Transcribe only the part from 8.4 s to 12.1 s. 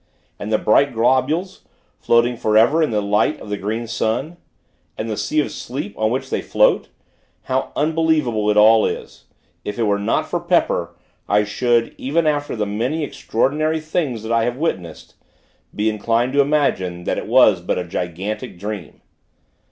it all is. If it were not for Pepper, I should,